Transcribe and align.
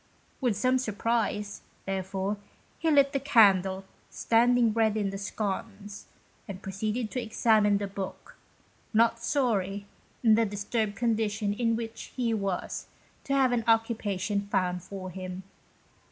With 0.41 0.57
some 0.57 0.79
surprise, 0.79 1.61
therefore, 1.85 2.37
he 2.79 2.89
lit 2.89 3.13
the 3.13 3.19
candle 3.19 3.85
standing 4.09 4.73
ready 4.73 4.99
in 4.99 5.11
the 5.11 5.17
sconce, 5.19 6.07
and 6.47 6.59
proceeded 6.59 7.11
to 7.11 7.21
examine 7.21 7.77
the 7.77 7.85
book, 7.85 8.35
not 8.95 9.19
sorry, 9.21 9.85
in 10.23 10.33
the 10.33 10.45
disturbed 10.47 10.95
condition 10.95 11.53
in 11.53 11.75
which 11.75 12.13
he 12.15 12.33
was, 12.33 12.87
to 13.25 13.35
have 13.35 13.51
an 13.51 13.63
occupation 13.67 14.47
found 14.47 14.81
for 14.81 15.11
him. 15.11 15.43